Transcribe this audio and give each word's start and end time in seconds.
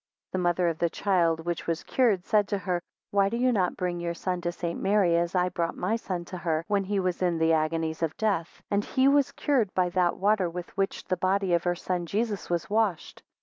9 0.33 0.39
The 0.39 0.43
mother 0.43 0.67
of 0.67 0.79
the 0.79 0.89
child 0.89 1.41
which 1.45 1.67
was 1.67 1.83
cured, 1.83 2.25
said 2.25 2.47
to 2.47 2.57
her, 2.57 2.81
Why 3.11 3.29
do 3.29 3.37
you 3.37 3.51
not 3.51 3.77
bring 3.77 3.99
your 3.99 4.15
son 4.15 4.41
to 4.41 4.51
St. 4.51 4.81
Mary, 4.81 5.15
as 5.15 5.35
I 5.35 5.49
brought 5.49 5.77
my 5.77 5.95
son 5.95 6.25
to 6.25 6.39
her, 6.39 6.65
when 6.67 6.83
he 6.85 6.99
was 6.99 7.21
in 7.21 7.37
the 7.37 7.53
agonies 7.53 8.01
of 8.01 8.17
death; 8.17 8.63
and 8.71 8.83
he 8.83 9.07
was 9.07 9.31
cure 9.31 9.65
by 9.75 9.89
that 9.89 10.17
water, 10.17 10.49
with 10.49 10.75
which 10.75 11.03
the 11.05 11.17
body 11.17 11.53
of 11.53 11.65
her 11.65 11.75
son 11.75 12.07
Jesus 12.07 12.49
was 12.49 12.67
washed? 12.67 13.21